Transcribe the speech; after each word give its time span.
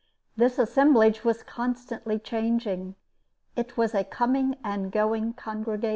This 0.35 0.57
assemblage 0.57 1.23
was 1.23 1.43
constantly 1.43 2.17
changing. 2.17 2.95
It 3.55 3.77
was 3.77 3.93
a 3.93 4.03
coming 4.03 4.55
and 4.63 4.91
going 4.91 5.33
congregation. 5.33 5.89